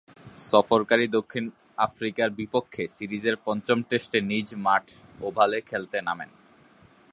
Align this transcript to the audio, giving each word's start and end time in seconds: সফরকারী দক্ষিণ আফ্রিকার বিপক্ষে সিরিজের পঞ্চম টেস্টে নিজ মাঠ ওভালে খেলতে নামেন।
সফরকারী 0.51 1.05
দক্ষিণ 1.07 1.45
আফ্রিকার 1.77 2.29
বিপক্ষে 2.39 2.83
সিরিজের 2.97 3.35
পঞ্চম 3.45 3.77
টেস্টে 3.89 4.19
নিজ 4.31 4.47
মাঠ 4.65 4.85
ওভালে 5.19 5.57
খেলতে 5.69 5.97
নামেন। 6.01 6.29